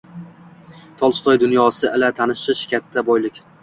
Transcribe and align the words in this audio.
Tolstoy 1.03 1.39
dunyosi 1.45 1.87
ila 1.95 2.13
tanishish 2.23 2.67
katta 2.77 3.09
boylik. 3.13 3.45